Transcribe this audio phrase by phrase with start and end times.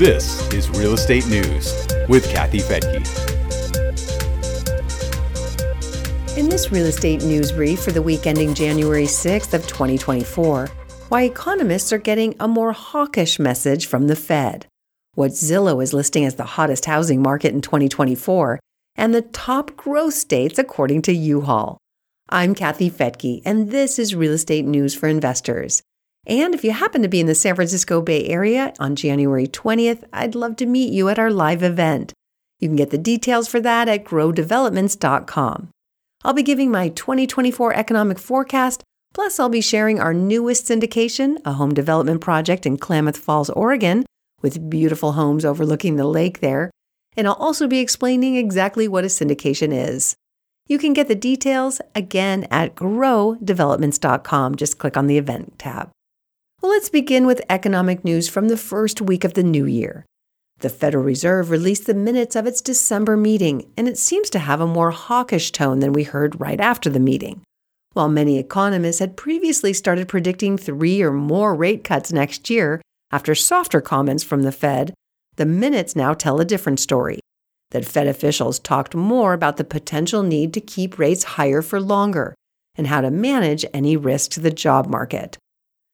[0.00, 3.06] This is Real Estate News with Kathy Fettke.
[6.38, 10.68] In this real estate news brief for the week ending January 6th of 2024,
[11.10, 14.66] why economists are getting a more hawkish message from the Fed,
[15.16, 18.58] what Zillow is listing as the hottest housing market in 2024,
[18.96, 21.76] and the top growth states according to U-Haul.
[22.30, 25.82] I'm Kathy Fettke, and this is Real Estate News for Investors.
[26.30, 30.04] And if you happen to be in the San Francisco Bay Area on January 20th,
[30.12, 32.12] I'd love to meet you at our live event.
[32.60, 35.70] You can get the details for that at growdevelopments.com.
[36.22, 41.54] I'll be giving my 2024 economic forecast, plus, I'll be sharing our newest syndication, a
[41.54, 44.06] home development project in Klamath Falls, Oregon,
[44.40, 46.70] with beautiful homes overlooking the lake there.
[47.16, 50.14] And I'll also be explaining exactly what a syndication is.
[50.68, 54.54] You can get the details again at growdevelopments.com.
[54.54, 55.90] Just click on the event tab.
[56.60, 60.04] Well, let's begin with economic news from the first week of the new year.
[60.58, 64.60] The Federal Reserve released the minutes of its December meeting, and it seems to have
[64.60, 67.40] a more hawkish tone than we heard right after the meeting.
[67.94, 73.34] While many economists had previously started predicting three or more rate cuts next year after
[73.34, 74.92] softer comments from the Fed,
[75.36, 77.20] the minutes now tell a different story.
[77.70, 82.34] That Fed officials talked more about the potential need to keep rates higher for longer
[82.74, 85.38] and how to manage any risk to the job market.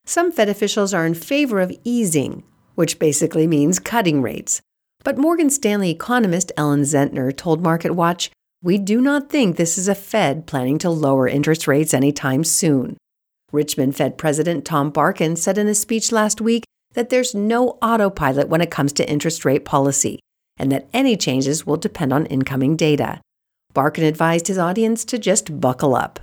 [0.08, 2.44] Some Fed officials are in favor of easing,
[2.76, 4.60] which basically means cutting rates.
[5.02, 8.30] But Morgan Stanley economist Ellen Zentner told MarketWatch,
[8.62, 12.96] We do not think this is a Fed planning to lower interest rates anytime soon.
[13.52, 18.48] Richmond Fed President Tom Barkin said in a speech last week that there's no autopilot
[18.48, 20.20] when it comes to interest rate policy,
[20.56, 23.20] and that any changes will depend on incoming data.
[23.74, 26.20] Barkin advised his audience to just buckle up.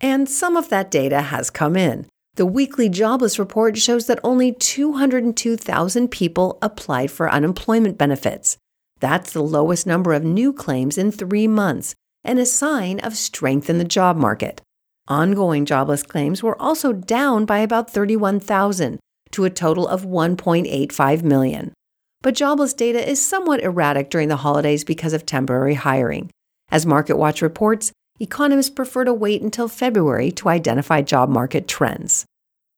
[0.00, 2.06] And some of that data has come in.
[2.36, 8.58] The weekly jobless report shows that only 202,000 people applied for unemployment benefits.
[9.00, 13.70] That's the lowest number of new claims in three months and a sign of strength
[13.70, 14.60] in the job market.
[15.08, 19.00] Ongoing jobless claims were also down by about 31,000
[19.30, 21.72] to a total of 1.85 million.
[22.20, 26.30] But jobless data is somewhat erratic during the holidays because of temporary hiring.
[26.70, 32.24] As MarketWatch reports, economists prefer to wait until February to identify job market trends.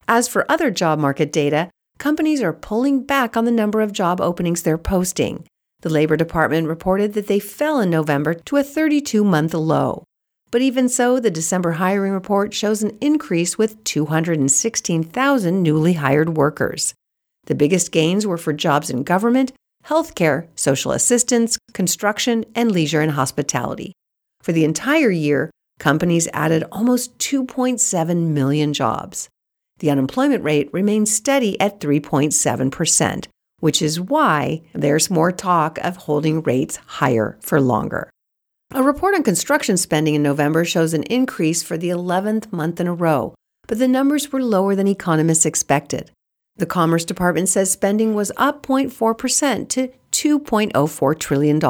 [0.06, 4.20] As for other job market data, companies are pulling back on the number of job
[4.20, 5.46] openings they're posting.
[5.80, 10.04] The Labor Department reported that they fell in November to a 32 month low.
[10.50, 16.94] But even so, the December hiring report shows an increase with 216,000 newly hired workers.
[17.44, 19.52] The biggest gains were for jobs in government,
[19.84, 23.92] healthcare, social assistance, construction, and leisure and hospitality.
[24.48, 29.28] For the entire year, companies added almost 2.7 million jobs.
[29.80, 33.26] The unemployment rate remains steady at 3.7%,
[33.60, 38.08] which is why there's more talk of holding rates higher for longer.
[38.72, 42.86] A report on construction spending in November shows an increase for the 11th month in
[42.86, 43.34] a row,
[43.66, 46.10] but the numbers were lower than economists expected.
[46.56, 51.60] The Commerce Department says spending was up 0.4% to $2.04 trillion.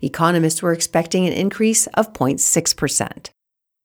[0.00, 3.30] Economists were expecting an increase of 0.6%.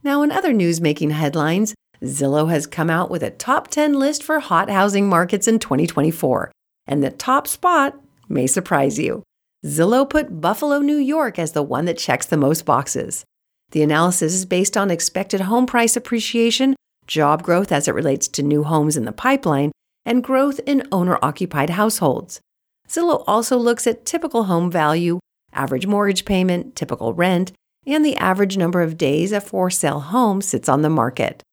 [0.03, 4.23] Now, in other news making headlines, Zillow has come out with a top 10 list
[4.23, 6.51] for hot housing markets in 2024.
[6.85, 9.23] And the top spot may surprise you.
[9.65, 13.23] Zillow put Buffalo, New York as the one that checks the most boxes.
[13.71, 16.75] The analysis is based on expected home price appreciation,
[17.07, 19.71] job growth as it relates to new homes in the pipeline,
[20.05, 22.41] and growth in owner occupied households.
[22.87, 25.19] Zillow also looks at typical home value,
[25.53, 27.51] average mortgage payment, typical rent,
[27.85, 31.43] and the average number of days a for sale home sits on the market.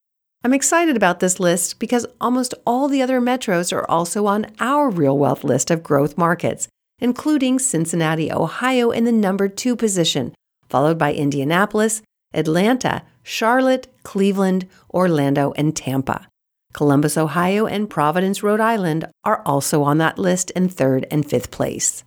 [0.43, 4.89] I'm excited about this list because almost all the other metros are also on our
[4.89, 6.67] Real Wealth list of growth markets,
[6.99, 10.35] including Cincinnati, Ohio in the number two position,
[10.69, 12.01] followed by Indianapolis,
[12.33, 16.27] Atlanta, Charlotte, Cleveland, Orlando, and Tampa.
[16.73, 21.51] Columbus, Ohio, and Providence, Rhode Island are also on that list in third and fifth
[21.51, 22.05] place.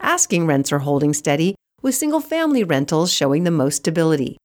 [0.00, 4.36] Asking rents are holding steady, with single family rentals showing the most stability.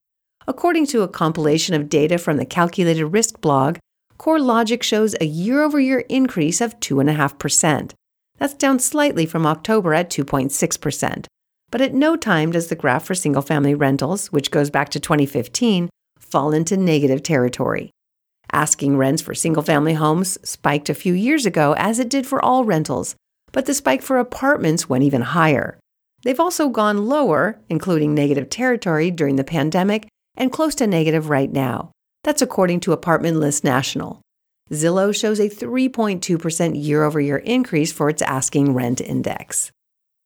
[0.48, 3.78] According to a compilation of data from the Calculated Risk blog,
[4.18, 7.94] CoreLogic shows a year over year increase of 2.5%.
[8.38, 11.26] That's down slightly from October at 2.6%.
[11.72, 15.00] But at no time does the graph for single family rentals, which goes back to
[15.00, 15.90] 2015,
[16.20, 17.92] fall into negative territory.
[18.52, 22.44] Asking rents for single family homes spiked a few years ago, as it did for
[22.44, 23.16] all rentals,
[23.52, 25.80] but the spike for apartments went even higher.
[26.24, 31.52] They've also gone lower, including negative territory during the pandemic and close to negative right
[31.52, 31.92] now.
[32.24, 34.22] That's according to Apartment List National.
[34.72, 39.72] Zillow shows a 3.2% year over year increase for its asking rent index.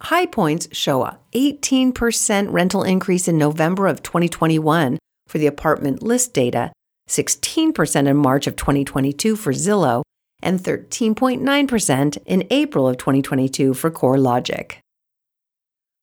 [0.01, 6.33] High Points show a 18% rental increase in November of 2021 for the apartment list
[6.33, 6.72] data,
[7.10, 10.04] 16% in March of 2022 for Zillow,
[10.42, 14.78] and 13.9% in April of 2022 for CoreLogic.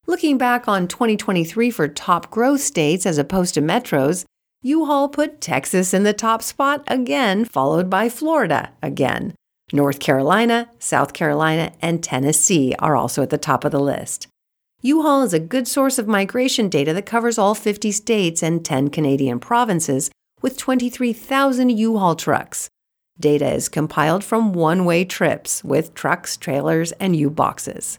[0.06, 4.24] Looking back on 2023 for top growth states as opposed to metros,
[4.62, 9.34] U-Haul put Texas in the top spot again, followed by Florida again.
[9.72, 14.26] North Carolina, South Carolina, and Tennessee are also at the top of the list.
[14.82, 18.90] U-Haul is a good source of migration data that covers all 50 states and 10
[18.90, 20.10] Canadian provinces
[20.42, 22.68] with 23,000 U-Haul trucks.
[23.20, 27.98] Data is compiled from one-way trips with trucks, trailers, and U-boxes.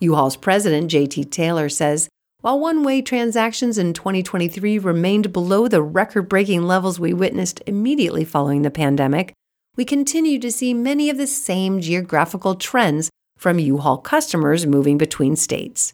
[0.00, 2.08] U-Haul's president, JT Taylor, says
[2.42, 8.24] while one way transactions in 2023 remained below the record breaking levels we witnessed immediately
[8.24, 9.32] following the pandemic,
[9.74, 14.96] we continue to see many of the same geographical trends from U Haul customers moving
[14.98, 15.92] between states.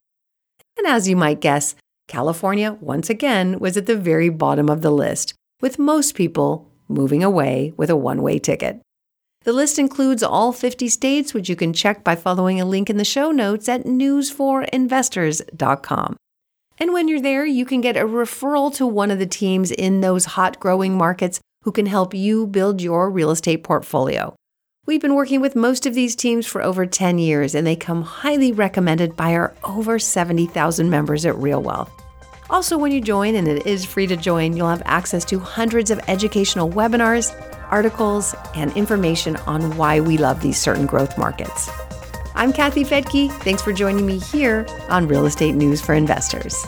[0.77, 1.75] And as you might guess,
[2.09, 7.25] California once again was at the very bottom of the list, with most people moving
[7.25, 8.81] away with a one way ticket.
[9.45, 12.97] The list includes all 50 states, which you can check by following a link in
[12.97, 16.17] the show notes at newsforinvestors.com.
[16.79, 20.01] And when you're there, you can get a referral to one of the teams in
[20.01, 24.37] those hot growing markets who can help you build your real estate portfolio.
[24.85, 28.03] We've been working with most of these teams for over 10 years, and they come
[28.03, 32.02] highly recommended by our over 70,000 members at Real Wealth.
[32.53, 35.91] Also, when you join, and it is free to join, you'll have access to hundreds
[35.91, 37.35] of educational webinars,
[37.71, 41.71] articles, and information on why we love these certain growth markets.
[42.35, 43.33] I'm Kathy Fettke.
[43.43, 46.63] Thanks for joining me here on Real Estate News for Investors.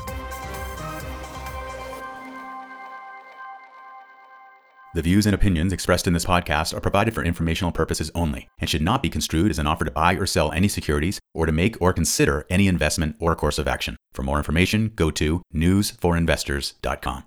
[4.94, 8.70] The views and opinions expressed in this podcast are provided for informational purposes only and
[8.70, 11.52] should not be construed as an offer to buy or sell any securities or to
[11.52, 13.96] make or consider any investment or course of action.
[14.12, 17.22] For more information, go to newsforinvestors.com.